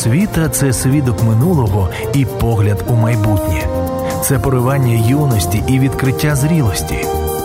[0.00, 3.68] Освіта це свідок минулого і погляд у майбутнє,
[4.22, 6.94] це поривання юності і відкриття зрілості,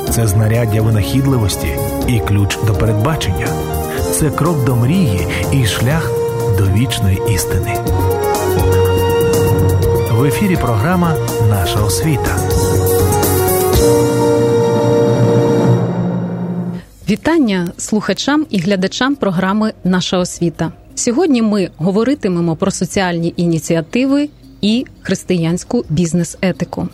[0.09, 1.67] це знаряддя винахідливості
[2.07, 3.47] і ключ до передбачення,
[4.11, 6.11] це крок до мрії і шлях
[6.57, 7.77] до вічної істини.
[10.11, 11.15] В ефірі програма
[11.49, 12.37] Наша освіта.
[17.09, 20.71] Вітання слухачам і глядачам програми Наша освіта.
[20.95, 24.29] Сьогодні ми говоритимемо про соціальні ініціативи
[24.61, 26.87] і християнську бізнес-етику.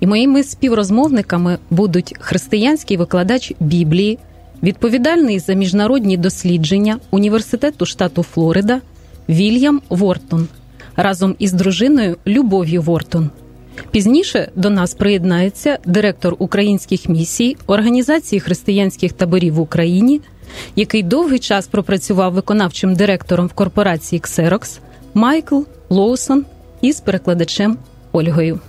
[0.00, 4.18] І моїми співрозмовниками будуть християнський викладач Біблії,
[4.62, 8.80] відповідальний за міжнародні дослідження університету штату Флорида
[9.28, 10.48] Вільям Вортон
[10.96, 13.30] разом із дружиною Любов'ю Вортон.
[13.90, 20.20] Пізніше до нас приєднається директор українських місій Організації християнських таборів в Україні,
[20.76, 24.78] який довгий час пропрацював виконавчим директором в корпорації Xerox
[25.14, 26.44] Майкл Лоусон
[26.80, 27.78] із перекладачем
[28.12, 28.60] Ольгою.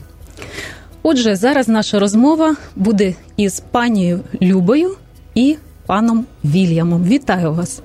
[1.03, 4.95] Отже, зараз наша розмова буде із панією Любою
[5.35, 7.03] і паном Вільямом.
[7.03, 7.81] Вітаю вас!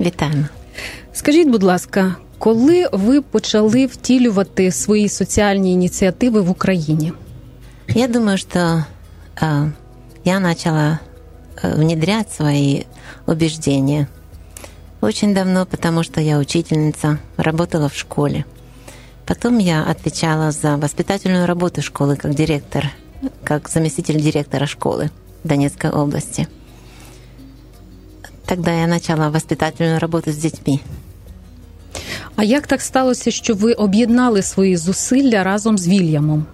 [0.00, 0.44] Вітаємо.
[1.12, 7.12] Скажіть, будь ласка, коли ви почали втілювати свої соціальні ініціативи в Україні?
[7.94, 8.84] Я думаю, что
[9.36, 9.70] э,
[10.24, 10.98] я начала
[11.62, 12.84] э, внедрять свои
[13.27, 14.07] убеждения
[15.01, 18.43] очень давно, потому что я учительница, работала в школе.
[19.25, 22.89] Потом я отвечала за воспитательную работу школы как директор,
[23.43, 25.09] как заместитель директора школы
[25.43, 26.47] Донецкой области.
[28.45, 30.79] Тогда я начала воспитательную работу с детьми.
[32.35, 36.45] А як так сталося, що ви об'єднали свої зусилля разом з Вільямом?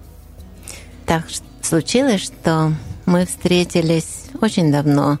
[1.04, 2.72] Так ш- случилось, что
[3.06, 5.18] мы встретились очень давно, м,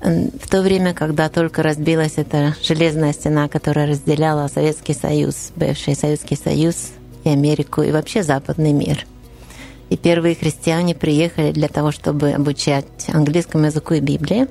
[0.00, 6.36] в то время, когда только разбилась эта железная стена, которая разделяла Советский Союз, бывший Советский
[6.36, 6.90] Союз
[7.24, 9.06] и Америку, и вообще западный мир.
[9.88, 14.48] И первые христиане приехали для того, чтобы обучать английскому языку и Библии.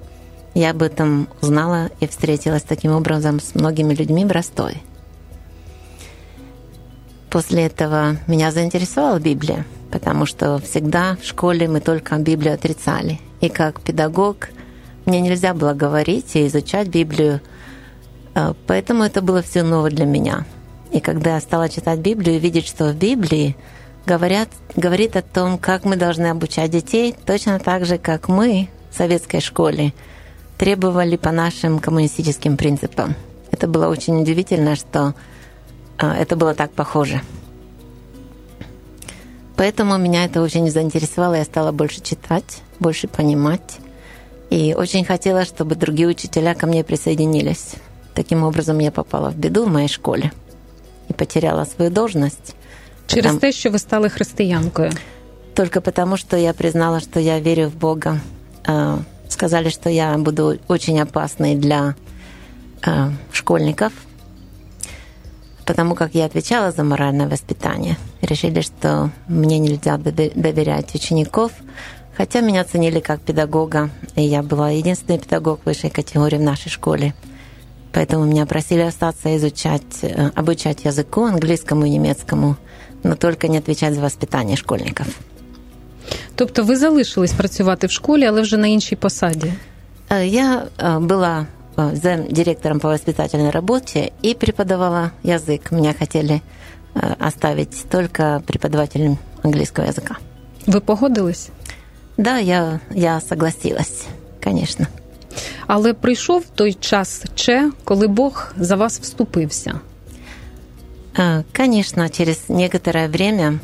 [0.54, 4.78] Я об этом узнала и встретилась таким образом с многими людьми в Ростове.
[7.30, 13.20] После этого меня заинтересовала Библия, потому что всегда в школе мы только Библию отрицали.
[13.42, 14.48] И как педагог
[15.06, 17.42] мне нельзя было говорить и изучать Библию,
[18.34, 20.46] э, поэтому это было все ново для меня.
[20.92, 23.56] И когда я стала читать Библию и видеть, что в Библии
[24.06, 28.96] говорят, говорит о том, как мы должны обучать детей, точно так же, как мы в
[28.96, 29.94] советской школе
[30.58, 33.16] требовали по нашим коммунистическим принципам.
[33.52, 35.14] Это было очень удивительно, что
[35.98, 37.22] а, это было так похоже.
[39.56, 43.80] Поэтому меня это очень заинтересовало, я стала больше читать, больше понимать.
[44.52, 47.74] И очень хотела, чтобы другие учителя ко мне присоединились.
[48.14, 50.32] Таким образом, я попала в беду в моей школе
[51.10, 52.56] и потеряла свою должность.
[53.08, 54.92] Через Там- те, що ви стали християнкою.
[55.54, 58.20] Только потому, что я признала, что я верю в Бога.
[58.68, 58.98] А,
[59.30, 61.96] Сказали, что я буду очень опасной для
[62.88, 63.92] а, школьников,
[65.66, 67.98] потому как я отвечала за моральное воспитание.
[68.22, 71.52] Решили, что мне нельзя дове- доверять учеников,
[72.17, 77.13] хотя меня ценили как педагога, и я была единственный педагог высшей категории в нашей школе.
[77.93, 82.57] Поэтому меня просили остаться изучать, э, обучать языку английскому и немецкому,
[83.03, 85.07] но только не отвечать за воспитание школьников.
[86.35, 89.53] Тобто ви залишились працювати в школі, але вже на іншій посаді.
[90.11, 95.73] Э, Я э, была э, зам- директором по воспитательной работе и преподавала язык.
[95.73, 96.41] Меня хотели
[96.95, 100.17] э, оставить только преподавателем английского языка.
[100.67, 101.49] Ви погодились?
[102.18, 104.06] Да, я, я согласилась,
[104.40, 104.88] конечно.
[105.68, 109.80] Але прийшов той час Че, коли Бог за вас вступився.
[111.18, 113.60] Э, Конечно, через некоторое время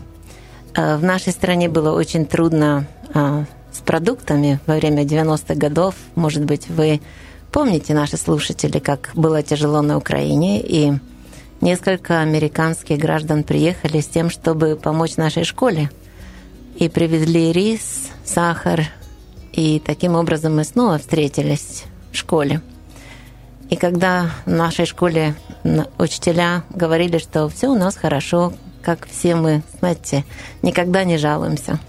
[0.73, 5.95] э, в нашей стране было очень трудно э, с продуктами во время 90-х годов.
[6.15, 7.01] Может быть, вы
[7.51, 10.93] помните, наши слушатели, как было тяжело на Украине, и
[11.61, 15.89] несколько американских граждан приехали с тем, чтобы помочь нашей школе.
[16.75, 18.87] И привезли рис, сахар,
[19.51, 22.61] и таким образом мы снова встретились в школе.
[23.69, 25.35] И когда в нашей школе
[25.97, 30.25] учителя говорили, что все у нас хорошо, как все мы, знаете,
[30.61, 31.79] никогда не жалуемся.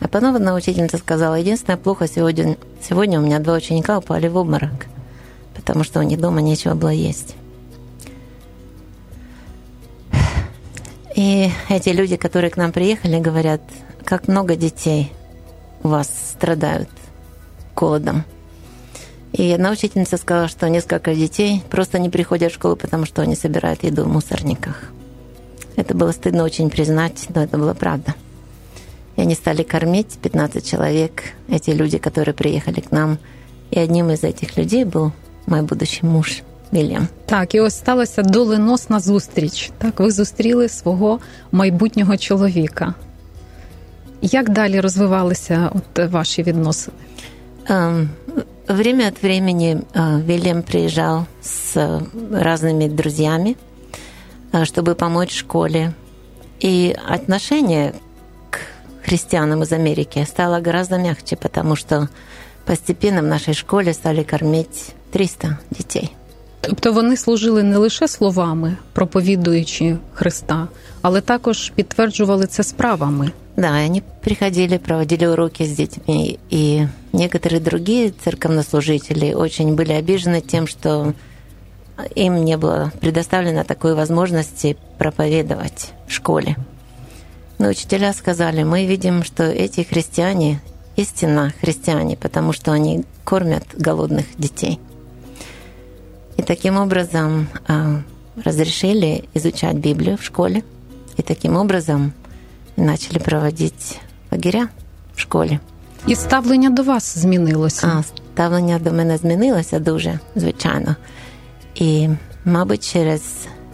[0.00, 4.36] А потом одна учительница сказала, единственное плохо сегодня, сегодня у меня два ученика упали в
[4.36, 4.86] обморок,
[5.54, 7.36] потому что у них дома нечего было есть.
[11.14, 13.62] И эти люди, которые к нам приехали, говорят,
[14.03, 15.11] как много детей
[15.83, 16.89] у вас страдают
[17.75, 18.23] голодом.
[19.31, 23.35] И одна учительница сказала, что несколько детей просто не приходят в школу, потому что они
[23.35, 24.91] собирают еду в мусорниках.
[25.75, 28.15] Это было стыдно очень признать, но это была правда.
[29.15, 33.19] И они стали кормить 15 человек, эти люди, которые приехали к нам.
[33.71, 35.11] И одним из этих людей был
[35.45, 36.41] мой будущий муж
[36.73, 37.07] Вільям.
[37.25, 39.71] Так, і ось сталася доленосна зустріч.
[39.77, 41.19] Так, ви зустріли свого
[41.51, 42.93] майбутнього чоловіка.
[44.32, 46.96] Як далі розвивалися от ваші відносини?
[47.70, 48.08] Um,
[48.68, 51.76] время от времени uh, Вильям приезжал с
[52.30, 53.56] разными друзьями,
[54.52, 55.92] чтобы помочь школе.
[56.64, 57.92] И отношение
[58.50, 58.58] к
[59.02, 62.08] христианам из Америки стало гораздо мягче, потому что
[62.64, 66.16] постепенно в нашей школе стали кормить 300 детей.
[66.60, 70.68] Тобто вони служили не лише словами, проповідуючи Христа,
[71.02, 73.32] але також підтверджували це справами.
[73.56, 80.66] Да, они приходили, проводили уроки с детьми, и некоторые другие церковнослужители очень были обижены тем,
[80.66, 81.14] что
[82.16, 86.56] им не было предоставлено такой возможности проповедовать в школе.
[87.58, 90.60] Но учителя сказали, мы видим, что эти христиане
[90.96, 94.80] истинно христиане, потому что они кормят голодных детей.
[96.36, 97.98] И таким образом э,
[98.42, 100.64] разрешили изучать Библию в школе.
[101.16, 102.12] И таким образом
[102.76, 104.00] начали проводить
[104.32, 104.68] лагеря
[105.14, 105.58] в школі.
[106.06, 107.86] І ставлення до вас змінилося.
[107.86, 110.96] А, ставлення до мене змінилося дуже, звичайно.
[111.74, 112.08] І,
[112.44, 113.22] мабуть, через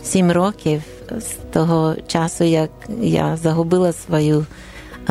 [0.03, 0.83] сім років
[1.19, 2.71] з того часу, як
[3.01, 4.47] я загубила свою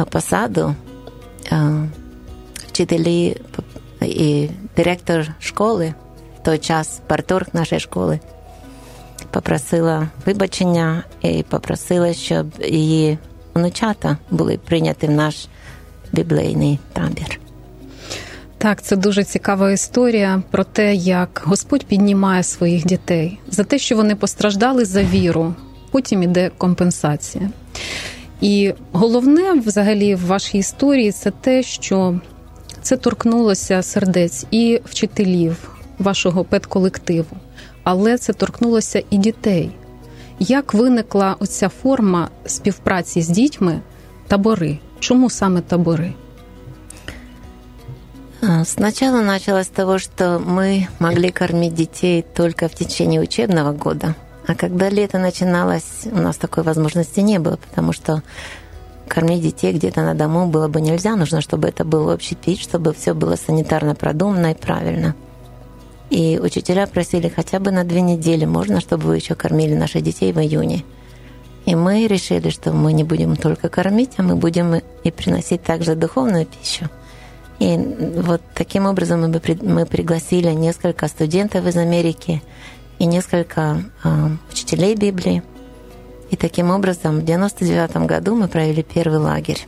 [0.10, 0.76] посаду,
[2.68, 3.38] вчителі
[4.02, 5.94] і директор школи
[6.40, 8.20] в той час, парторг нашої школи,
[9.32, 13.18] попросила вибачення і попросила, щоб її
[13.54, 15.48] внучата були прийняті в наш
[16.12, 17.40] біблейний табір.
[18.58, 23.96] Так, це дуже цікава історія про те, як Господь піднімає своїх дітей за те, що
[23.96, 25.54] вони постраждали за віру.
[25.92, 27.50] Потім іде компенсація.
[28.42, 32.20] І головне, взагалі, в вашій історії це те, що
[32.82, 37.38] це торкнулося сердець і вчителів вашого педколективу,
[37.84, 39.72] але це торкнулося і дітей.
[40.39, 43.81] Як виникла оця форма співпраці з дітьми
[44.29, 44.79] табори?
[44.99, 46.15] Чому саме табори?
[48.65, 54.15] Сначала началось с того, что мы могли кормить детей только в течение учебного года.
[54.47, 58.23] А когда лето начиналось, у нас такой возможности не было, потому что
[59.09, 61.17] кормить детей где-то на дому было бы нельзя.
[61.17, 65.15] Нужно, чтобы это был общий пить, чтобы все было санитарно продумано и правильно.
[66.10, 70.34] И учителя просили хотя бы на две недели, можно, чтобы вы еще кормили наших детей
[70.34, 70.84] в июне.
[71.66, 75.96] И мы решили, что мы не будем только кормить, а мы будем и приносить также
[75.96, 76.90] духовную пищу.
[77.60, 82.42] И вот таким образом мы, мы пригласили несколько студентов из Америки
[82.98, 84.10] и несколько э,
[84.52, 85.44] учителей Библии.
[86.32, 89.68] И таким образом в 99 году мы провели первый лагерь.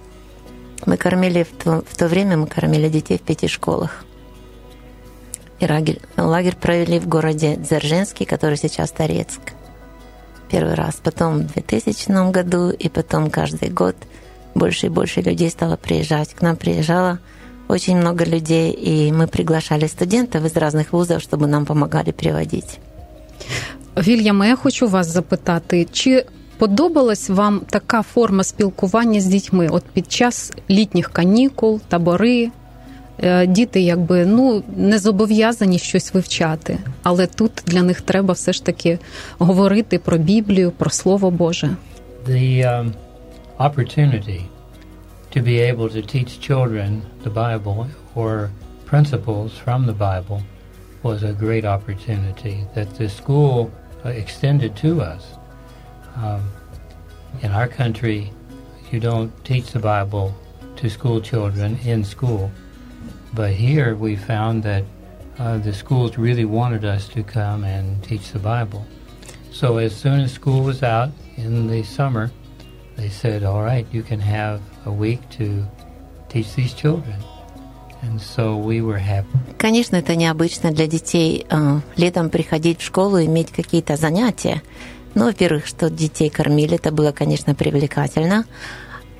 [0.85, 4.05] Мы кормили, в то, в то время мы кормили детей в пяти школах
[5.60, 9.40] И лагерь, лагерь провели в городе Дзержинский, который сейчас Торецк.
[10.50, 10.96] Первый раз.
[11.02, 13.96] Потом в 2000 году, и потом каждый год
[14.54, 16.34] больше и больше людей стало приезжать.
[16.34, 17.18] К нам приезжало
[17.68, 22.78] очень много людей, и мы приглашали студентов из разных вузов, чтобы нам помогали переводить.
[23.96, 26.24] Вільяме, я хочу вас запитати, чи
[26.58, 29.68] подобалась вам така форма спілкування з дітьми?
[29.70, 32.50] От під час літніх канікул, табори,
[33.47, 38.99] діти якби ну не зобов'язані щось вивчати, але тут для них треба все ж таки
[39.37, 41.69] говорити про Біблію, про Слово Боже.
[42.27, 42.93] The um,
[43.57, 44.41] opportunity
[45.35, 48.49] to be able to teach children the Bible or
[48.91, 50.41] principles from the Bible
[51.03, 53.71] was a great opportunity that the school
[54.03, 55.23] extended to us.
[56.15, 56.41] Um,
[57.41, 58.31] in our country,
[58.91, 60.35] you don't teach the Bible
[60.77, 62.51] to school children in school.
[63.34, 64.84] But here we found that
[65.38, 68.86] uh, the schools really wanted us to come and teach the Bible.
[69.52, 72.30] So as soon as school was out in the summer,
[72.96, 75.64] they said, all right, you can have a week to
[76.28, 77.16] teach these children.
[78.02, 79.38] And so we were happy.
[79.58, 84.62] Конечно, это необычно для детей э, летом приходить в школу и иметь какие-то занятия.
[85.14, 88.44] Ну, во-первых, что детей кормили, это было, конечно, привлекательно.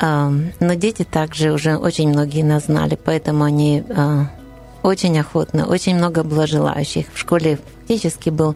[0.01, 3.83] Но дети также уже очень многие нас знали, поэтому они
[4.81, 7.05] очень охотно, очень много было желающих.
[7.13, 8.55] В школе фактически был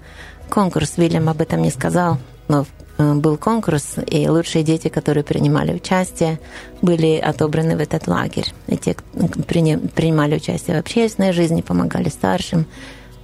[0.49, 2.65] конкурс, Вильям об этом не сказал, но
[2.97, 6.39] был конкурс, и лучшие дети, которые принимали участие,
[6.81, 8.53] были отобраны в этот лагерь.
[8.67, 12.65] И те, кто принимали участие в общественной жизни, помогали старшим.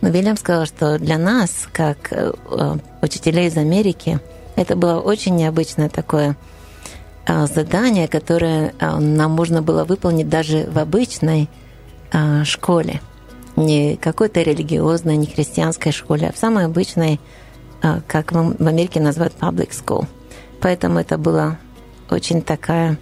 [0.01, 2.13] Но Вильям сказал, что для нас, как
[3.01, 4.19] учителей из Америки,
[4.55, 6.35] это было очень необычное такое
[7.26, 11.48] задание, которое нам можно было выполнить даже в обычной
[12.44, 13.00] школе.
[13.56, 17.18] Не какой-то религиозной, не христианской школе, а в самой обычной
[18.06, 20.06] как в Америке называют public school.
[20.60, 21.58] Поэтому это была
[22.10, 22.98] очень такая,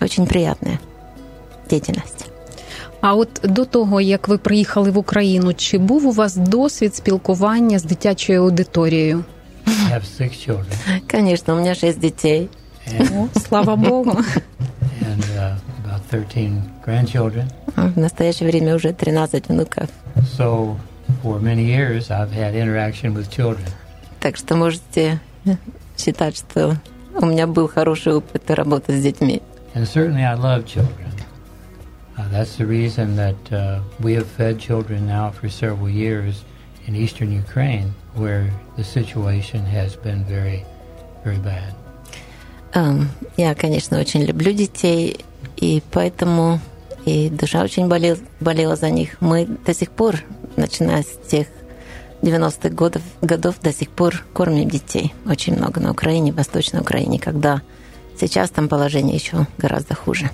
[0.00, 0.80] очень приятная
[1.68, 2.26] деятельность.
[3.00, 7.78] А от до того, як ви приїхали в Україну, чи був у вас досвід спілкування
[7.78, 9.24] з дитячою аудиторією?
[9.66, 11.00] I have six children.
[11.10, 12.48] Конечно, у меня шесть детей.
[13.10, 14.18] О, слава Богу.
[15.00, 17.50] And uh, about 13 grandchildren.
[17.76, 19.90] В настоящее время уже 13 внуков.
[20.36, 20.76] So
[21.22, 23.68] for many years I've had interaction with children.
[24.20, 25.20] Так что можете
[25.96, 26.76] считать, что
[27.14, 29.42] у меня был хороший опыт работы с детьми.
[29.74, 31.08] And certainly I love children.
[32.16, 36.42] Uh, that's the reason that uh, we have fed children now for several years
[36.86, 40.64] in eastern Ukraine, where the situation has been very,
[41.22, 41.74] very bad.
[42.73, 45.25] Я, конечно, очень люблю детей,
[45.57, 46.59] и поэтому
[47.05, 49.17] и душа очень болел, болела за них.
[49.21, 50.23] Мы до сих пор
[50.55, 51.47] начиная с тех
[52.21, 55.13] 90-х годов, годов до сих пор кормим детей.
[55.25, 57.61] Очень много на Украине, в Восточной Украине, когда
[58.19, 60.29] сейчас там положение еще гораздо хуже.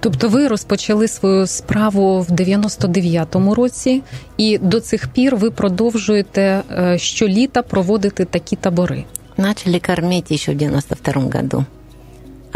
[0.00, 4.02] Тобто ви розпочали свою справу в 99-му році,
[4.36, 6.62] і до цих пір ви продовжуєте
[6.96, 9.04] щоліта проводити такі табори.
[9.36, 11.64] Начали кормить еще в 92 году,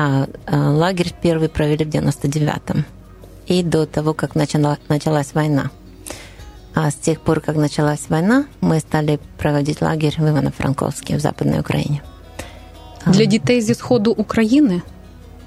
[0.01, 2.85] а, а лагерь первый провели в 99-м.
[3.47, 5.71] И до того, как начала, началась война.
[6.75, 11.59] А с тех пор, как началась война, мы стали проводить лагерь в Ивано-Франковске, в Западной
[11.59, 12.01] Украине.
[13.07, 14.81] Для дітей зі сходу України?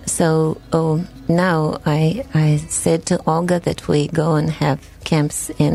[0.06, 5.74] So oh, now I, I said to Olga that we go and have camps in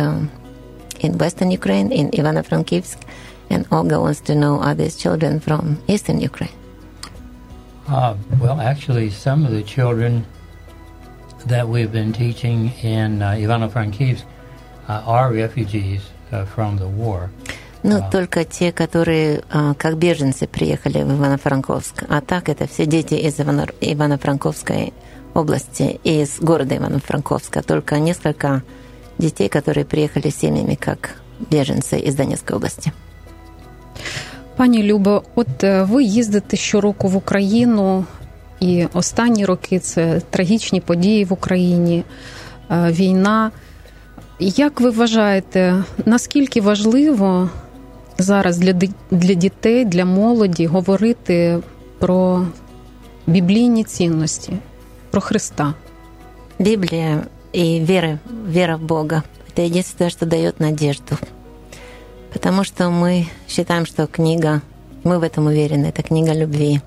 [0.00, 0.30] um,
[1.04, 2.98] in Western Ukraine, in Ivano-Frankivsk,
[3.50, 5.62] and Olga wants to know are these children from
[5.92, 6.56] Eastern Ukraine?
[7.91, 10.25] Uh, well, actually, some of the children
[11.45, 14.23] that we've been teaching in uh, Ivano-Frankivsk
[14.87, 16.01] are refugees
[16.55, 17.29] from the war.
[17.83, 19.43] Ну, uh, только те, которые
[19.77, 22.05] как беженцы приехали в Ивано-Франковск.
[22.07, 24.93] А так это все дети из Ивано-Франковской
[25.33, 27.61] области из города Ивано-Франковска.
[27.61, 28.63] Только несколько
[29.17, 31.17] детей, которые приехали семьями как
[31.49, 32.93] беженцы из Донецкой области.
[34.61, 38.05] Пані Любо, от ви їздите щороку в Україну,
[38.59, 42.03] і останні роки це трагічні події в Україні,
[42.71, 43.51] війна.
[44.39, 47.49] Як ви вважаєте, наскільки важливо
[48.17, 48.73] зараз для
[49.11, 51.59] для дітей, для молоді говорити
[51.99, 52.45] про
[53.27, 54.53] біблійні цінності,
[55.11, 55.73] про Христа?
[56.59, 57.23] Библия
[57.55, 61.17] и вера, вера в Бога– это единственное, что дает надежду.
[62.33, 64.61] Потому что мы считаем, что книга,
[65.03, 66.81] мы в этом уверены, это книга любви.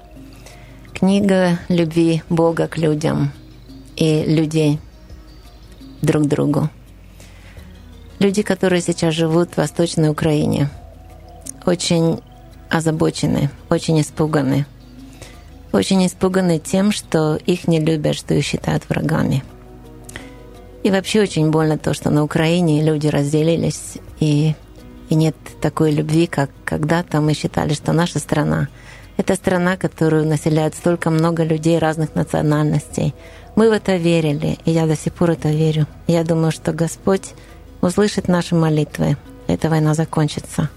[0.92, 3.32] Книга любви Бога к людям
[3.96, 4.78] и людей
[6.02, 6.70] друг к другу.
[8.18, 10.70] Люди, которые сейчас живут в Восточной Украине,
[11.66, 12.20] очень
[12.70, 14.66] озабочены, очень испуганы.
[15.72, 19.42] Очень испуганы тем, что их не любят, что их считают врагами.
[20.84, 24.54] И вообще очень больно то, что на Украине люди разделились, и,
[25.13, 30.75] и нет такой любви, как когда-то мы считали, что наша страна — это страна, которую населяют
[30.75, 33.13] столько много людей разных национальностей.
[33.55, 35.87] Мы в это верили, и я до сих пор это верю.
[36.07, 37.33] Я думаю, что Господь
[37.81, 40.69] услышит наши молитвы, эта война закончится.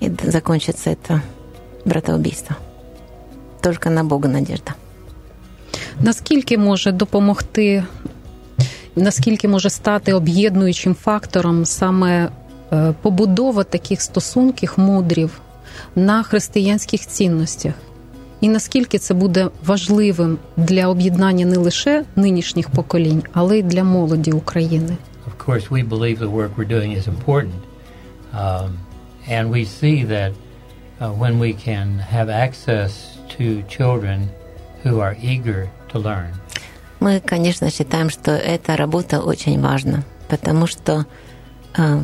[0.00, 1.20] И закончится это
[1.84, 2.56] братоубийство.
[3.60, 4.74] Только на Бога надежда.
[6.00, 7.84] Наскільки може допомогти,
[8.96, 12.28] наскільки може стати об'єднуючим фактором саме
[13.02, 15.40] побудова таких стосунків мудрів
[15.96, 17.74] на християнських цінностях?
[18.40, 24.32] І наскільки це буде важливим для об'єднання не лише нинішніх поколінь, але й для молоді
[24.32, 24.96] України?
[25.26, 27.60] Of course, we believe the work we're doing is important.
[28.32, 28.70] Um,
[29.28, 32.90] and we see that uh, when we can have access
[33.34, 34.28] to children
[34.82, 36.30] who are eager to learn.
[37.00, 41.06] Мы, конечно, считаем, что эта работа очень важна, потому что
[41.78, 42.00] э,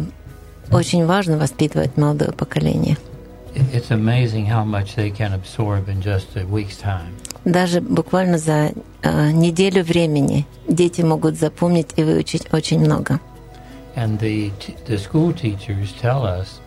[0.72, 2.98] очень важно воспитывать молодое поколение.
[3.74, 7.12] It's amazing how much they can absorb in just a week's time.
[7.44, 13.20] Даже буквально за э, неделю времени дети могут запомнить и выучить очень много.
[13.96, 14.52] And the,
[14.88, 16.62] the school teachers tell us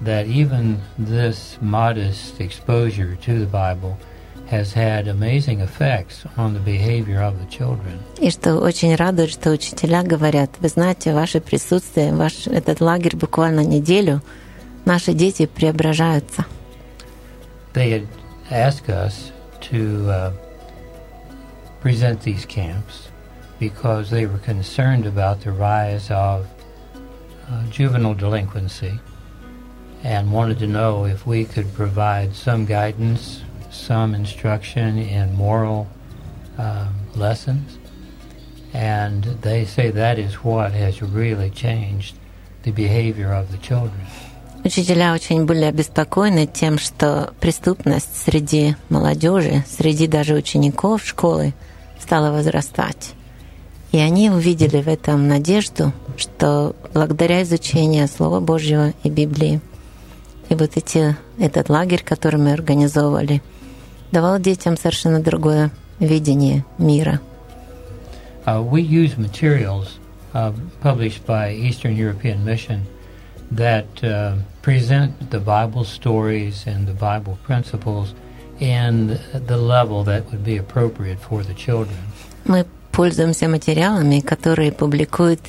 [0.00, 3.98] that even this modest exposure to the Bible
[4.49, 7.99] has had amazing effects on the behavior of the children.
[8.19, 13.61] И что очень радует, что учителя говорят, вы знаете, ваше присутствие, ваш этот лагерь буквально
[13.61, 14.21] неделю,
[14.85, 16.45] наши дети преображаются.
[17.73, 18.07] They had
[18.51, 19.31] asked us
[19.71, 20.31] to uh,
[21.81, 23.09] present these camps
[23.59, 26.45] because they were concerned about the rise of
[27.49, 28.99] uh, juvenile delinquency
[30.03, 35.86] and wanted to know if we could provide some guidance, some instruction in moral
[36.58, 37.78] um, lessons.
[38.72, 42.14] And they say that is what has really changed
[42.62, 44.06] the behavior of the children.
[44.62, 51.54] Учителя очень были обеспокоены тем, что преступность среди молодежи, среди даже учеников школы
[51.98, 53.14] стала возрастать.
[53.90, 59.60] И они увидели в этом надежду, что благодаря изучению Слова Божьего и Библии,
[60.50, 63.42] и вот эти, этот лагерь, который мы организовывали,
[64.12, 67.20] давал детям совершенно другое видение мира.
[68.46, 69.98] Uh, we use materials
[70.32, 70.52] uh,
[70.82, 72.86] published by Eastern European Mission
[73.50, 78.14] that uh, present the Bible stories and the Bible principles
[78.58, 81.98] in the level that would be appropriate for the children.
[82.44, 85.40] Мы пользуемся материалами, которые публикует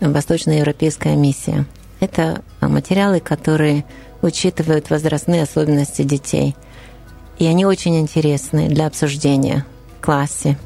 [0.00, 1.64] Восточноевропейская миссия.
[2.00, 3.84] Это материалы, которые
[4.22, 6.54] учитывают возрастные особенности детей.
[7.38, 9.66] И они очень интересны для обсуждения
[9.98, 10.56] в классе.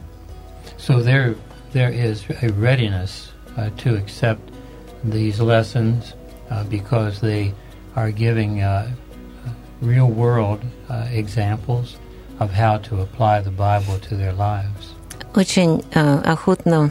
[0.78, 1.36] So there,
[1.72, 4.40] there is a readiness uh, to accept
[5.04, 6.14] these lessons
[6.50, 7.52] uh, because they
[7.96, 8.88] are giving uh,
[9.80, 11.96] real world uh, examples
[12.38, 14.94] of how to apply the Bible to their lives.
[15.34, 16.90] Очень э, охотно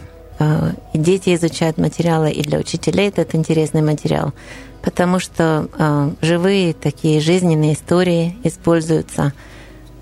[0.93, 4.33] и дети изучают материалы, и для учителей этот интересный материал,
[4.81, 9.33] потому что э, живые такие жизненные истории используются,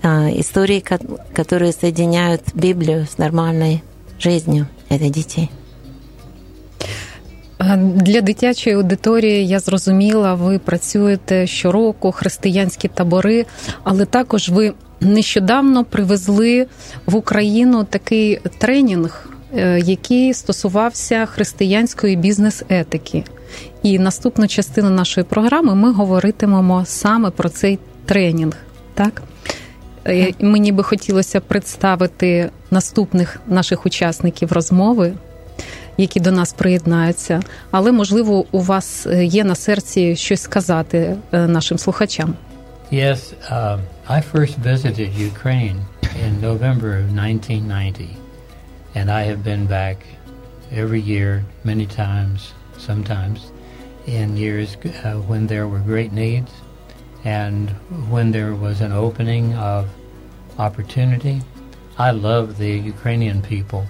[0.04, 0.98] истории, ко-
[1.34, 3.82] которые соединяют Библию с нормальной
[4.20, 5.50] жизнью для детей.
[7.94, 13.46] Для дитячої аудиторії я зрозуміла, ви працюєте щороку, християнські табори,
[13.84, 16.66] але також ви нещодавно привезли
[17.06, 23.24] в Україну такий тренінг, е, який стосувався християнської бізнес-етики.
[23.82, 28.56] І наступну частину нашої програми ми говоритимемо саме про цей тренінг.
[28.94, 29.22] Так?
[30.08, 35.14] Е, Мені би хотілося представити наступних наших учасників розмови
[35.98, 37.40] які до нас приєднаються.
[37.70, 42.34] Але можливо, у вас е, є на серці щось сказати е, нашим слухачам.
[42.92, 45.78] Yes, um, I first visited Ukraine
[46.24, 48.08] in November of 1990,
[48.96, 49.96] and I have been back
[50.80, 52.38] every year, many times,
[52.88, 53.38] sometimes
[54.18, 56.52] in years uh, when there were great needs
[57.24, 57.64] and
[58.14, 59.82] when there was an opening of
[60.57, 61.41] opportunity.
[61.97, 63.85] I love the Ukrainian people.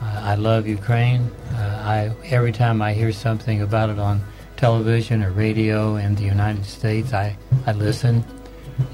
[0.00, 1.30] Uh, I love Ukraine.
[1.52, 4.20] Uh, I every time I hear something about it on
[4.56, 8.24] television or radio in the United States, I, I listen.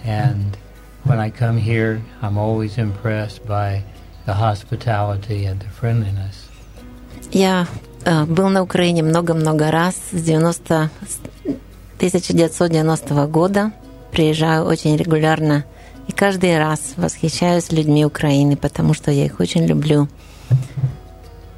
[0.05, 0.57] And
[1.05, 3.83] when I come here, I'm always impressed by
[4.27, 6.49] the hospitality and the friendliness.
[7.33, 7.67] Я
[8.05, 11.21] э, был на Украине много-много раз с 90, с
[11.97, 13.73] 1990 года.
[14.13, 15.65] Приезжаю очень регулярно.
[16.08, 20.08] И каждый раз восхищаюсь людьми Украины, потому что я их очень люблю.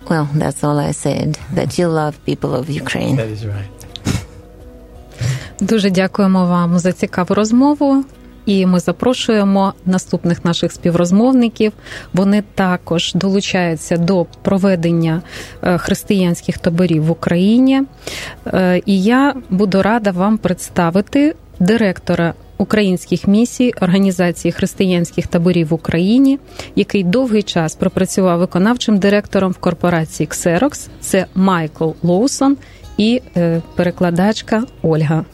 [0.09, 1.38] Well, that's all I said.
[1.53, 3.15] That you love people of Ukraine.
[3.15, 3.79] That is right.
[5.59, 8.03] Дуже дякуємо вам за цікаву розмову.
[8.45, 11.73] І ми запрошуємо наступних наших співрозмовників.
[12.13, 15.21] Вони також долучаються до проведення
[15.63, 17.83] е, християнських таборів в Україні.
[18.47, 26.39] Е, І я буду рада вам представити директора українських місій Організації християнських таборів в Україні,
[26.76, 30.88] який довгий час пропрацював виконавчим директором в корпорації Xerox.
[31.02, 32.58] Це Майкл Лоусон
[32.98, 35.26] і е, перекладачка Ольга.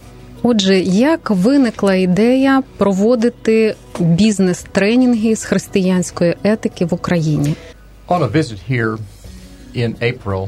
[0.43, 7.55] Отже, як виникла ідея проводити бізнес-тренінги з християнської етики в Україні?
[8.07, 8.97] On a visit here
[9.75, 10.47] in April,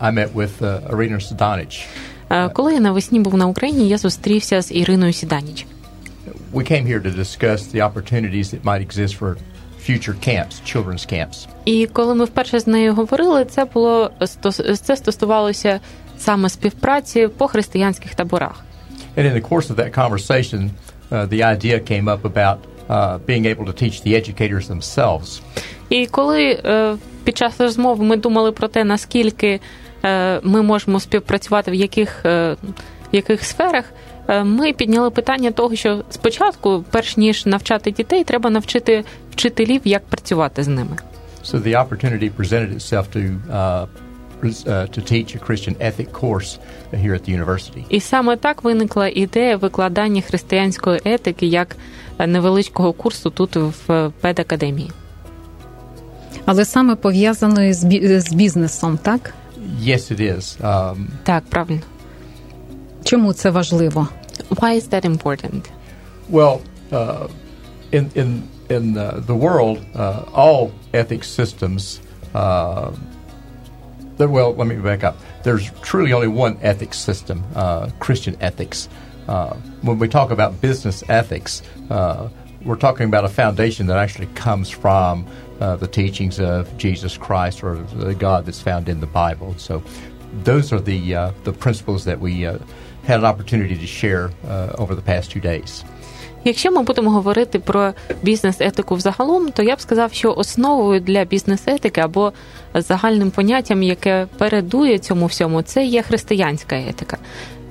[0.00, 1.84] I met with uh, Irina Sadanic.
[2.30, 5.66] Е, Коли я навесні був на Україні, я зустрівся з Іриною Сіданіч.
[6.52, 9.36] We came here to discuss the opportunities that might exist for
[9.88, 11.48] future camps, children's camps.
[11.64, 14.10] І коли ми вперше з нею говорили, це було
[14.82, 15.80] це стосувалося
[16.18, 18.64] саме співпраці по християнських таборах.
[19.16, 20.70] And in the course of that conversation,
[21.10, 25.40] uh, the idea came up about uh, being able to teach the educators themselves.
[25.88, 29.60] І коли е, під час розмови ми думали про те, наскільки
[30.04, 32.56] е, ми можемо співпрацювати, в яких е,
[33.12, 38.50] в яких сферах, е, ми підняли питання того, що спочатку, перш ніж навчати дітей, треба
[38.50, 40.96] навчити вчителів, як працювати з ними.
[41.44, 43.86] So the opportunity presented itself to uh,
[44.42, 46.58] uh, to teach a Christian ethic course
[46.92, 47.84] here at the university.
[47.88, 51.76] І саме так виникла ідея викладання християнської етики як
[52.18, 54.90] е, невеличкого курсу тут в педакадемії.
[56.46, 59.34] Але саме пов'язаної з, бі- з бізнесом, так?
[59.84, 60.60] Yes, it is.
[60.62, 61.80] Um, Так, правильно.
[63.07, 64.07] Чому це важливо?
[64.49, 65.71] Why is that important?
[66.29, 67.27] well, uh,
[67.91, 72.01] in in in uh, the world, uh, all ethics systems.
[72.33, 72.91] Uh,
[74.17, 75.17] there, well, let me back up.
[75.43, 78.87] There's truly only one ethics system, uh, Christian ethics.
[79.27, 82.29] Uh, when we talk about business ethics, uh,
[82.63, 85.27] we're talking about a foundation that actually comes from
[85.59, 89.55] uh, the teachings of Jesus Christ or the God that's found in the Bible.
[89.57, 89.83] So,
[90.43, 92.59] those are the uh, the principles that we uh,
[93.08, 95.84] had an opportunity to share uh, over the past two days.
[96.44, 97.92] Якщо ми будемо говорити про
[98.22, 102.32] бізнес-етику взагалом, то я б сказав, що основою для бізнес-етики або
[102.74, 107.18] загальним поняттям, яке передує цьому всьому, це є християнська етика.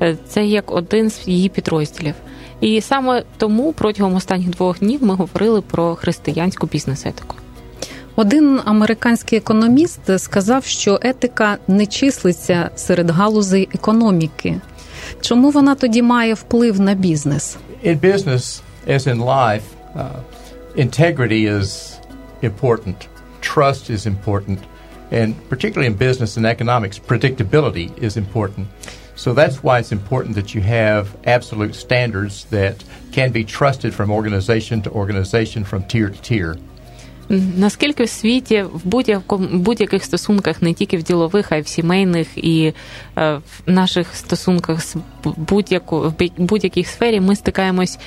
[0.02, 2.13] Е, Це як один з її підрозділів.
[2.62, 7.36] І саме тому протягом останніх двох днів ми говорили про християнську бізнес-етику.
[8.15, 14.62] Один американський економіст сказав, що етика не числиться серед галузей економіки.
[15.20, 17.56] Чому вона тоді має вплив на бізнес?
[17.82, 20.22] in business, as in life, uh,
[20.76, 22.00] integrity is
[22.42, 23.08] important,
[23.40, 24.61] trust is important,
[25.11, 28.68] and particularly in business and economics, predictability is important.
[29.14, 32.82] So that's why it's important that you have absolute standards that
[33.12, 36.56] can be trusted from organization to organization, from tier to tier.
[37.29, 42.27] Наскільки в світі в будь-якому будь-яких стосунках, не тільки в ділових, а й в сімейних
[42.35, 42.73] і
[43.17, 47.99] е, в наших стосунках з будь-яку в будь-якій сфері, ми стикаємось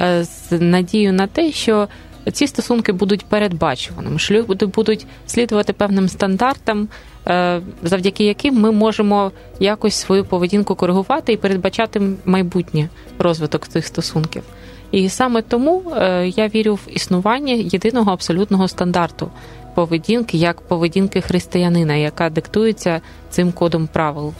[0.00, 1.88] е, з надією на те, що
[2.32, 6.88] ці стосунки будуть передбачуваними, що люди будуть слідувати певним стандартам,
[7.26, 12.88] е, завдяки яким ми можемо якось свою поведінку коригувати і передбачати майбутнє
[13.18, 14.42] розвиток цих стосунків.
[14.90, 19.30] І саме тому е, я вірю в існування єдиного абсолютного стандарту
[19.74, 24.32] поведінки, як поведінки християнина, яка диктується цим кодом правил.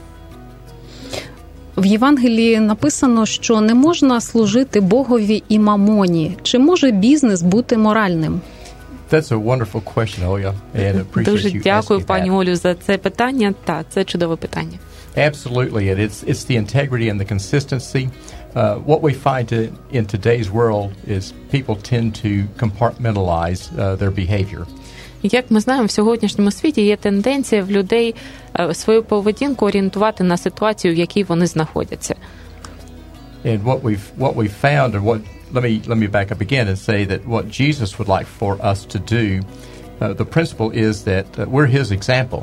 [1.77, 6.37] В Євангелії написано, що не можна служити Богові і мамоні.
[6.43, 8.41] Чи може бізнес бути моральним?
[9.11, 12.31] That's a wonderful question, Oya, and appreciate Дуже дякую, пані.
[12.31, 13.55] Олю, за це питання.
[13.65, 14.79] Та це чудове питання.
[15.17, 18.09] Absolutely, it's it's the integrity and the consistency.
[18.58, 24.12] Uh, what we find to, in today's world is people tend to compartmentalize uh, their
[24.12, 24.65] behavior.
[25.24, 28.15] Як ми знаємо, в сьогоднішньому світі є тенденція в людей
[28.60, 32.15] е, свою поведінку орієнтувати на ситуацію, в якій вони знаходяться.
[33.46, 35.22] And what we've what we've found, and what
[35.54, 38.54] let me let me back up again and say that what Jesus would like for
[38.72, 39.28] us to do,
[40.02, 42.41] uh, the principle is that uh, we're His example,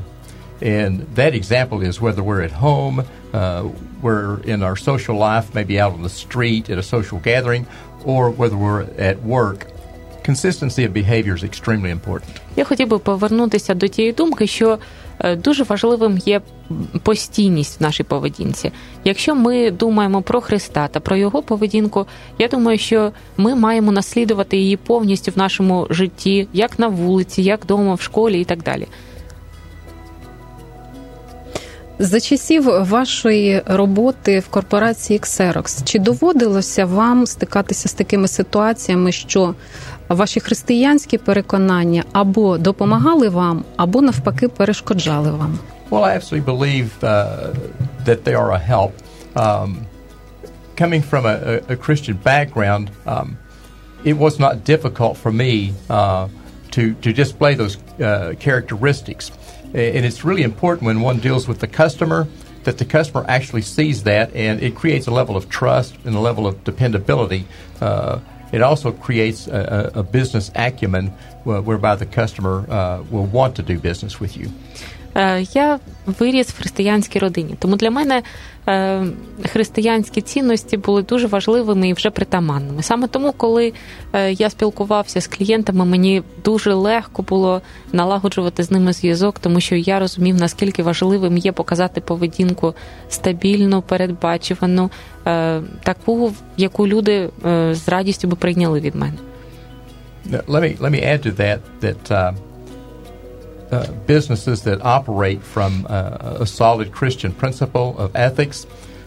[0.79, 2.97] and that example is whether we're at home,
[3.33, 3.65] uh,
[4.06, 7.64] we're in our social life, maybe out on the street at a social gathering,
[8.12, 9.60] or whether we're at work.
[10.32, 12.32] Consistency of behavior is extremely important.
[12.56, 14.78] Я хотів би повернутися до тієї думки, що
[15.20, 16.42] е, дуже важливим є
[17.04, 18.72] постійність в нашій поведінці.
[19.04, 22.06] Якщо ми думаємо про Христа та про його поведінку,
[22.40, 27.64] я думаю, що ми маємо наслідувати її повністю в нашому житті, як на вулиці, як
[27.64, 28.88] вдома, в школі і так далі.
[32.00, 39.56] За часів вашої роботи в корпорації Xerox, чи доводилося вам стикатися з такими ситуаціями, що
[40.10, 45.60] ваші християнські переконання або допомагали вам, або навпаки перешкоджали вам?
[45.92, 47.54] Well, I absolutely believe uh,
[48.06, 48.92] that they are a help.
[49.36, 49.70] Um,
[50.82, 51.36] coming from a,
[51.74, 53.38] a, Christian background, um,
[54.04, 55.54] it was not difficult for me
[55.90, 56.28] uh,
[56.76, 59.26] to to display those uh, characteristics,
[59.76, 62.28] and it's really important when one deals with the customer
[62.64, 66.20] that the customer actually sees that, and it creates a level of trust and a
[66.20, 67.46] level of dependability.
[67.80, 68.20] Uh,
[68.52, 71.08] it also creates a, a, business acumen
[71.44, 74.50] whereby the customer uh, will want to do business with you.
[75.16, 75.80] Е, Я
[76.20, 78.24] виріс в християнській родині, тому для мене
[78.68, 79.06] е,
[79.46, 82.84] християнські цінності були дуже важливими і вже притаманними.
[82.84, 83.74] Саме тому, коли
[84.14, 87.62] е, я спілкувався з клієнтами, мені дуже легко було
[87.94, 92.74] налагоджувати з ними зв'язок, тому що я розумів, наскільки важливим є показати поведінку
[93.10, 94.92] стабільну, передбачувану,
[95.84, 97.30] таку, яку люди
[97.72, 99.18] з радістю би прийняли від мене.
[100.48, 102.34] Let me let me add to that that uh,
[103.72, 108.66] uh, businesses that operate from uh, a solid Christian principle of ethics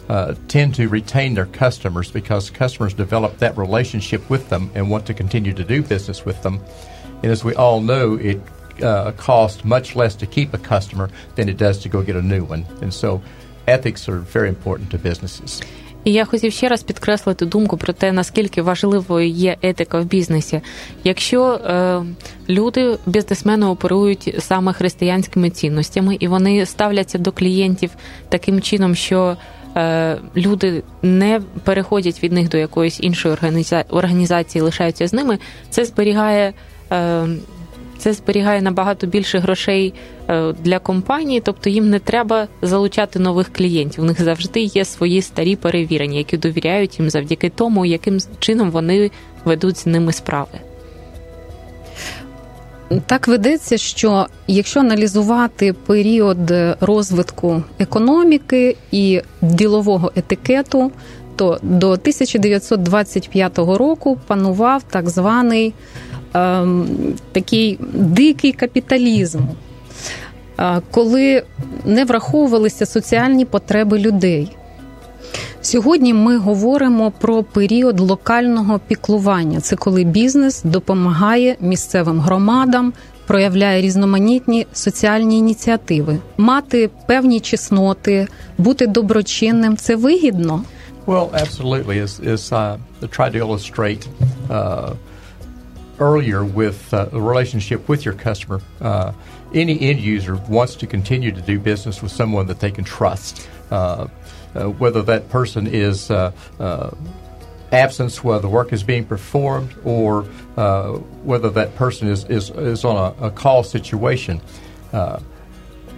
[0.09, 5.07] uh, tend to retain their customers because customers develop that relationship with them and want
[5.07, 6.61] to continue to do business with them.
[7.23, 8.40] And as we all know, it
[8.83, 12.23] uh, costs much less to keep a customer than it does to go get a
[12.23, 12.64] new one.
[12.81, 13.23] And so
[13.66, 15.61] ethics are very important to businesses.
[16.05, 20.61] І я хотів ще раз підкреслити думку про те, наскільки важливою є етика в бізнесі.
[21.05, 22.03] Якщо е,
[22.49, 27.91] люди, бізнесмени оперують саме християнськими цінностями, і вони ставляться до клієнтів
[28.29, 29.37] таким чином, що
[29.77, 35.39] е, люди не переходять від них до якоїсь іншої організа- організації, лишаються з ними,
[35.71, 36.53] це зберігає.
[36.93, 37.27] Е,
[37.99, 39.95] це зберігає набагато більше грошей
[40.29, 44.05] е, для компанії, тобто їм не треба залучати нових клієнтів.
[44.05, 49.11] У них завжди є свої старі перевірені, які довіряють їм завдяки тому, яким чином вони
[49.45, 50.59] ведуть з ними справи.
[53.07, 56.39] Так ведеться, що якщо аналізувати період
[56.81, 60.93] розвитку економіки і ділового етикету,
[61.37, 65.75] то до 1925 року панував так званий
[67.33, 69.41] такий дикий капіталізм,
[70.61, 71.43] е, коли
[71.85, 74.57] не враховувалися соціальні потреби людей.
[75.61, 79.61] Сьогодні ми говоримо про період локального піклування.
[79.61, 82.93] Це коли бізнес допомагає місцевим громадам,
[83.27, 90.62] проявляє різноманітні соціальні ініціативи, мати певні чесноти, бути доброчинним це вигідно.
[91.07, 92.01] Well, absolutely.
[92.07, 94.03] As, as uh, I tried to illustrate
[94.51, 94.91] uh,
[96.01, 99.13] earlier with uh, the relationship with your customer, uh,
[99.55, 103.49] any end user wants to continue to do business with someone that they can trust.
[103.71, 104.09] Uh,
[104.55, 106.33] uh, whether that person is uh,
[107.73, 112.85] absence while the work is being performed or uh, whether that person is, is, is
[112.85, 114.41] on a, a call situation.
[114.93, 115.21] Uh,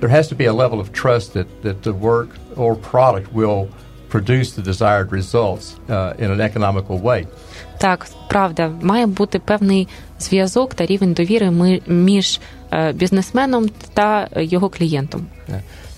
[0.01, 3.69] there has to be a level of trust that, that the work or product will
[4.09, 7.27] produce the desired results uh, in an economical way.
[7.80, 9.88] Так, правда, має бути певний
[10.20, 12.40] зв'язок та рівень довіри ми- між
[12.72, 15.26] е, бізнесменом та його клієнтом.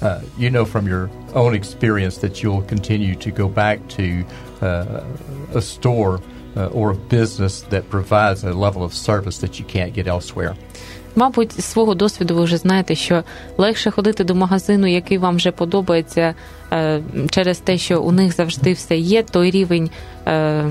[0.02, 4.06] Uh, you know from your own experience that you'll continue to go back to
[4.62, 9.66] uh, a store uh, or a business that provides a level of service that you
[9.76, 10.54] can't get elsewhere.
[11.17, 13.23] Мабуть, з свого досвіду ви вже знаєте, що
[13.59, 16.35] легше ходити до магазину, який вам вже подобається,
[16.73, 19.91] е, через те, що у них завжди все є, той рівень
[20.27, 20.65] е,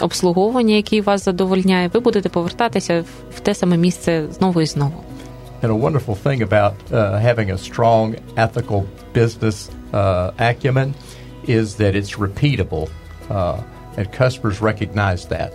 [0.00, 3.04] обслуговування, який вас задовольняє, ви будете повертатися
[3.36, 4.94] в- те саме місце знову і знову.
[5.62, 8.80] And a wonderful thing about uh, having a strong ethical
[9.14, 9.56] business
[9.92, 10.88] uh, acumen
[11.48, 12.84] is that it's repeatable,
[13.30, 13.56] uh,
[13.98, 15.52] and customers recognize that.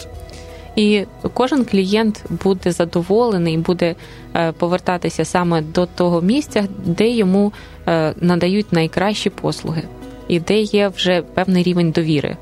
[0.75, 3.95] І кожен клієнт буде задоволений, буде
[4.35, 7.53] е, повертатися саме до того місця, де йому
[7.87, 9.83] е, надають найкращі послуги,
[10.27, 12.37] і де є вже певний рівень довіри.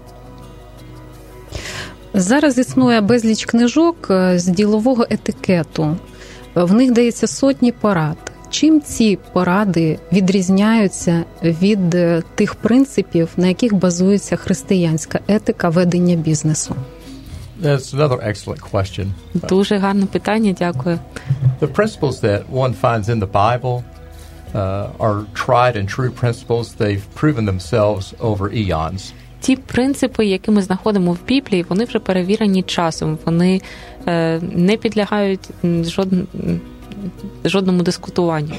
[2.13, 5.97] Зараз існує безліч книжок е, з ділового етикету.
[6.55, 8.17] В них дається сотні порад.
[8.49, 11.89] Чим ці поради відрізняються від
[12.35, 16.75] тих принципів, на яких базується християнська етика ведення бізнесу?
[17.61, 19.13] That's another excellent question.
[19.33, 20.99] Дуже гарне питання, дякую.
[21.59, 23.83] The principles that one finds in the Bible
[24.53, 26.75] uh, are tried and true principles.
[26.75, 29.13] They've proven themselves over eons.
[29.39, 33.17] Ті принципи, які ми знаходимо в Біблії, вони вже перевірені часом.
[33.25, 33.61] Вони
[34.07, 35.49] е, не підлягають
[37.45, 38.55] жодному дискутуванню.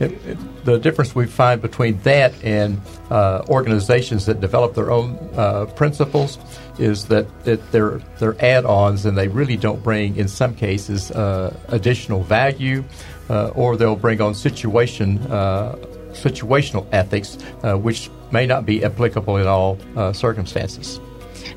[0.00, 5.18] It, it, the difference we find between that and uh, organizations that develop their own
[5.36, 6.38] uh, principles
[6.78, 11.54] is that, that they're, they're add-ons and they really don't bring, in some cases, uh,
[11.68, 12.82] additional value,
[13.28, 15.76] uh, or they'll bring on situation uh,
[16.12, 21.00] situational ethics, uh, which may not be applicable in all uh, circumstances.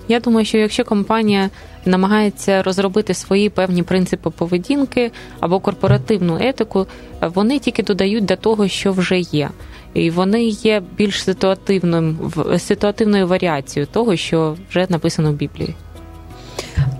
[0.08, 1.50] Я думаю, що якщо компанія
[1.88, 6.87] намагається розробити свої певні принципи поведінки або корпоративну етику,
[7.35, 9.51] вони тільки додають до того, що вже є.
[9.94, 15.74] І вони є більш ситуативним в- ситуативною варіацією того, що вже написано в Біблії.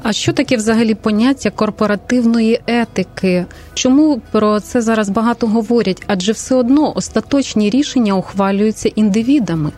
[0.03, 3.47] А що таке взагалі поняття корпоративної етики?
[3.75, 6.03] Чому про це зараз багато говорять?
[6.07, 9.73] Адже все одно остаточні рішення ухвалюються індивідами.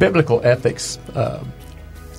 [0.00, 1.30] biblical ethics uh,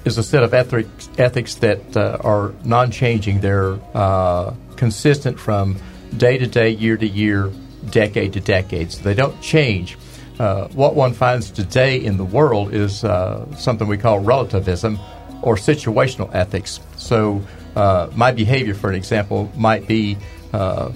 [0.05, 3.41] is a set of ethics, ethics that uh, are non-changing.
[3.41, 5.77] They're uh, consistent from
[6.15, 7.51] day to day, year to year,
[7.89, 8.91] decade to decade.
[8.91, 9.97] So they don't change.
[10.39, 14.99] Uh, what one finds today in the world is uh, something we call relativism
[15.41, 16.79] or situational ethics.
[16.97, 17.41] So
[17.75, 20.17] uh, my behavior, for an example, might be
[20.53, 20.91] uh,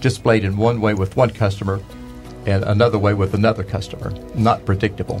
[0.00, 1.80] displayed in one way with one customer
[2.46, 4.12] and another way with another customer.
[4.34, 5.20] Not predictable.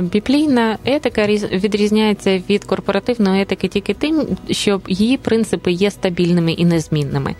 [0.00, 7.34] Біблійна етика відрізняється від корпоративної етики тільки тим, що її принципи є стабільними і незмінними.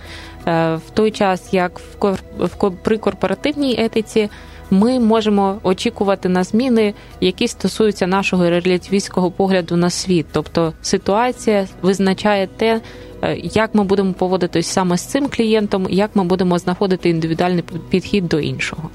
[0.47, 1.81] В той час, як
[2.39, 4.29] в при корпоративній етиці,
[4.71, 10.27] ми можемо очікувати на зміни, які стосуються нашого релятивістського погляду на світ.
[10.33, 12.81] Тобто ситуація визначає те,
[13.43, 18.41] як ми будемо поводитись саме з цим клієнтом, як ми будемо знаходити індивідуальний підхід до
[18.41, 18.91] іншого.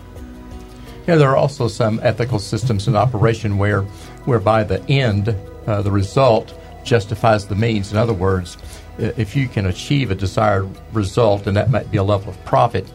[1.07, 3.83] Yeah, there are also some ethical systems in operation where,
[4.25, 7.91] whereby the end, uh, the result, justifies the means.
[7.91, 8.57] In other words,
[8.97, 12.85] if you can achieve a desired result, and that might be a level of profit,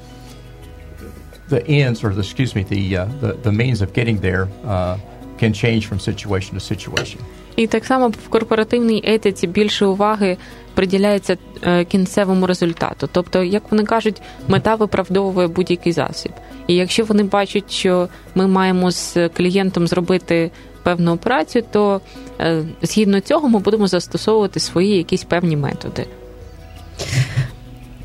[1.48, 4.98] the ends, or the, excuse me, the, uh, the, the means of getting there uh,
[5.38, 7.20] can change from situation to situation.
[7.57, 10.37] І так само в корпоративній етиці більше уваги
[10.75, 11.37] приділяється
[11.88, 13.09] кінцевому результату.
[13.12, 16.33] Тобто, як вони кажуть, мета виправдовує будь-який засіб.
[16.66, 20.51] І якщо вони бачать, що ми маємо з клієнтом зробити
[20.83, 22.01] певну операцію, то
[22.83, 26.07] згідно цього ми будемо застосовувати свої якісь певні методи.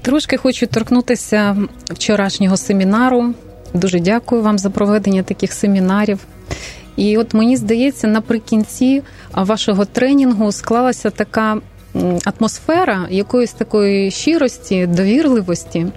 [0.02, 1.58] Трошки хочу торкнутися
[1.90, 3.34] вчорашнього семінару.
[3.74, 6.20] Дуже дякую вам за проведення таких семінарів.
[6.96, 11.58] І от мені здається, наприкінці вашого тренінгу склалася така
[12.26, 15.88] атмосфера якоїсь такої щирості, довірливості,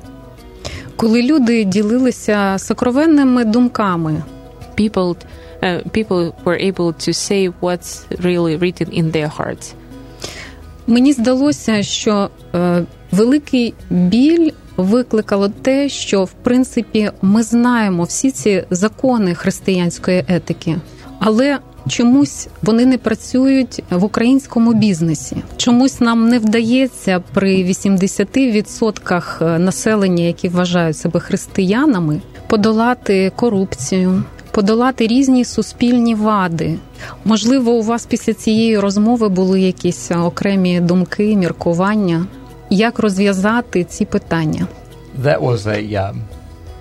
[1.00, 4.22] коли люди ділилися сокровенними думками.
[4.78, 5.16] People,
[5.62, 9.74] uh, people were able to say what's really written in their hearts.
[10.86, 12.82] Мені здалося, що е,
[13.12, 20.76] великий біль викликало те, що в принципі ми знаємо всі ці закони християнської етики,
[21.18, 21.58] але
[21.88, 25.36] чомусь вони не працюють в українському бізнесі.
[25.56, 34.22] Чомусь нам не вдається при 80% населення, які вважають себе християнами, подолати корупцію.
[34.52, 36.78] Подолати різні суспільні вади.
[37.24, 42.26] Можливо, у вас після цієї розмови були якісь окремі думки, міркування,
[42.70, 44.66] як розв'язати ці питання?
[45.22, 46.14] That was a um,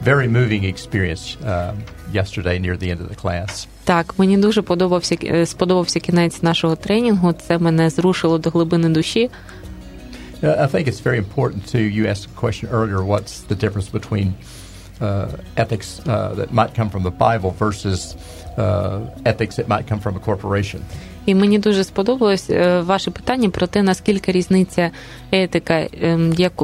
[0.03, 1.75] very moving experience um,
[2.13, 3.67] yesterday near the end of the class.
[3.89, 7.33] Так, мені дуже подобався сподобався кінець нашого тренінгу.
[7.33, 9.29] Це мене зрушило до глибини душі.
[10.43, 13.01] I think it's very important to you asked a question earlier.
[13.13, 14.27] What's the difference between
[15.01, 17.99] uh, ethics uh, that might come from the Bible versus
[18.57, 20.79] uh, ethics that might come from a corporation?
[21.25, 22.49] І мені дуже сподобалось
[22.81, 24.91] ваше питання про те, наскільки різниця
[25.31, 25.87] етика,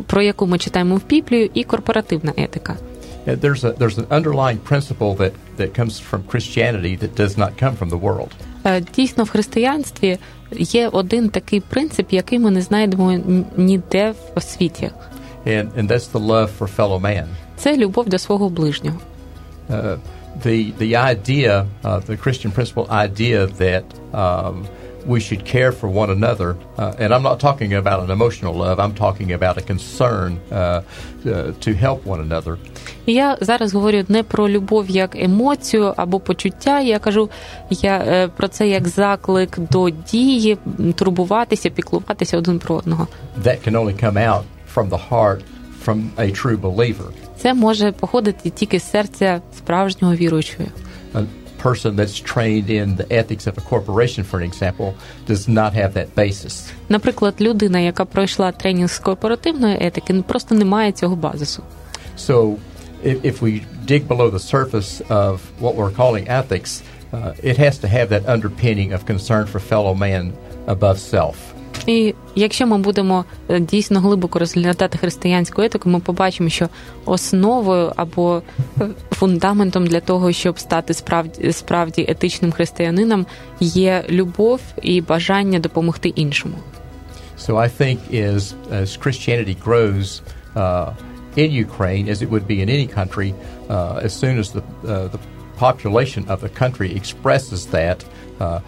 [0.07, 2.75] про яку ми читаємо в Біблію, і корпоративна етика.
[3.24, 7.74] There's a there's an underlying principle that that comes from Christianity that does not come
[7.76, 8.30] from the world.
[8.94, 10.18] Дійсно, в християнстві
[10.52, 13.18] є один такий принцип, який ми не знайдемо
[13.56, 14.90] ніде в світі.
[15.46, 17.26] And and that's the love for fellow man.
[17.56, 18.98] Це любов до свого ближнього.
[19.70, 19.98] Uh,
[20.44, 24.66] the the idea, uh, the Christian principle idea that um,
[25.05, 28.79] we should care for one another, uh, and I'm not talking about an emotional love.
[28.79, 30.81] I'm talking about a concern uh,
[31.65, 32.57] to help one another.
[33.05, 36.81] Я зараз говорю не про любов як емоцію або почуття.
[36.81, 37.29] Я кажу
[37.69, 40.57] я про це як заклик до дії,
[40.95, 43.07] турбуватися, піклуватися один про одного.
[43.43, 44.43] That can only come out
[44.75, 45.41] from the heart
[45.85, 47.09] from a true believer.
[47.37, 50.69] Це може походити тільки з серця справжнього віруючого.
[51.64, 54.94] A person that's trained in the ethics of a corporation, for an example,
[55.26, 56.72] does not have that basis.
[56.88, 61.62] Наприклад, людина, яка пройшла тренінг з корпоративної етики, просто не має цього базису.
[62.18, 62.56] So,
[63.04, 67.78] if, if we dig below the surface of what we're calling ethics, uh, it has
[67.78, 70.32] to have that underpinning of concern for fellow man
[70.66, 71.36] above self.
[71.87, 73.25] І якщо ми будемо
[73.59, 76.69] дійсно глибоко розглядати християнську етику, ми побачимо, що
[77.05, 78.41] основою або
[79.11, 83.25] фундаментом для того, щоб стати справді справді етичним християнином,
[83.59, 86.55] є любов і бажання допомогти іншому.
[87.37, 90.21] So I think as, as Christianity grows
[90.55, 90.93] uh,
[91.35, 93.29] in Ukraine, as it would be in any country,
[93.69, 95.19] uh, as soon as the, uh, the
[95.57, 98.03] population of the country expresses that,
[98.39, 98.59] uh,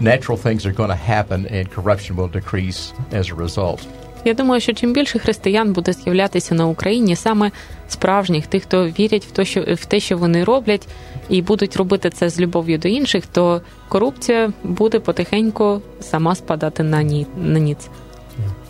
[0.00, 3.80] natural things are going to happen and corruption will decrease as a result.
[4.24, 7.50] Я думаю, що чим більше християн буде з'являтися на Україні, саме
[7.88, 10.88] справжніх, тих, хто вірять в те, що в те, що вони роблять,
[11.28, 17.02] і будуть робити це з любов'ю до інших, то корупція буде потихеньку сама спадати на
[17.02, 17.88] ні на ніц.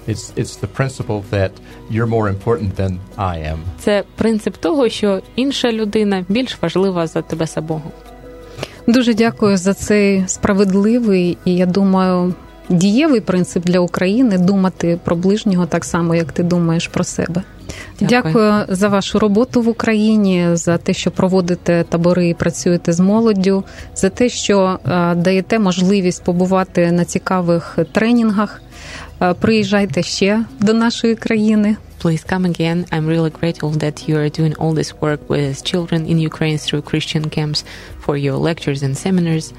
[0.09, 1.51] It's it's the principle that
[1.91, 3.59] you're more important than I am.
[3.79, 7.91] Це принцип того, що інша людина більш важлива за тебе самого.
[8.87, 12.35] Дуже дякую за цей справедливий і я думаю
[12.69, 17.43] дієвий принцип для України думати про ближнього так само, як ти думаєш про себе.
[18.01, 18.23] Дякую.
[18.23, 23.65] Дякую за вашу роботу в Україні, за те, що проводите табори і працюєте з молоддю,
[23.95, 24.79] за те, що
[25.17, 28.63] даєте можливість побувати на цікавих тренінгах.
[29.41, 31.77] Приїжджайте ще до нашої країни.
[32.05, 32.85] Please come again.
[32.93, 36.83] I'm really grateful that you are doing all this work with children in Ukraine through
[36.83, 37.65] Christian camps
[38.05, 39.53] for your lectures and seminars.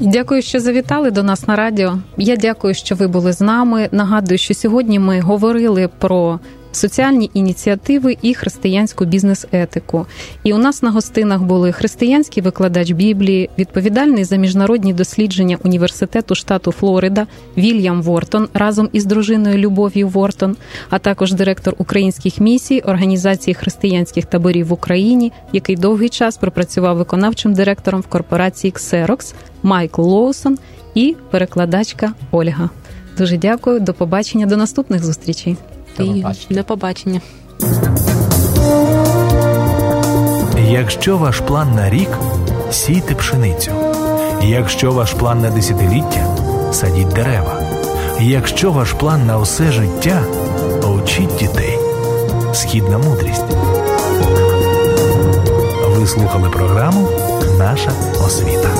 [0.00, 1.98] Дякую, що завітали до нас на радіо.
[2.16, 3.88] Я дякую, що ви були з нами.
[3.92, 6.40] Нагадую, що сьогодні ми говорили про
[6.74, 10.06] соціальні ініціативи і християнську бізнес-етику.
[10.44, 16.72] І у нас на гостинах були християнський викладач Біблії, відповідальний за міжнародні дослідження університету штату
[16.72, 20.56] Флорида Вільям Вортон разом із дружиною Любов'ю Вортон,
[20.90, 27.54] а також директор українських місій організації християнських таборів в Україні, який довгий час пропрацював виконавчим
[27.54, 30.58] директором в корпорації Xerox Майкл Лоусон
[30.94, 32.70] і перекладачка Ольга.
[33.18, 35.56] Дуже дякую, до побачення, до наступних зустрічей.
[35.98, 36.56] До побачення.
[36.60, 37.20] До побачення.
[40.68, 42.08] Якщо ваш план на рік
[42.70, 43.70] сійте пшеницю.
[44.42, 46.36] Якщо ваш план на десятиліття
[46.72, 47.60] садіть дерева.
[48.20, 50.22] Якщо ваш план на усе життя
[51.02, 51.78] учіть дітей.
[52.54, 53.44] Східна мудрість.
[55.96, 57.08] Ви слухали програму
[57.58, 57.92] Наша
[58.26, 58.70] освіта.